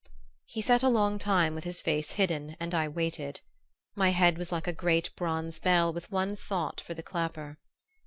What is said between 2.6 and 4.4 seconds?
I waited. My head